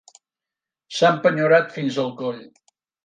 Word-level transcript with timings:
S'ha 0.99 1.11
empenyorat 1.17 1.69
fins 1.77 2.01
al 2.05 2.11
coll. 2.23 2.41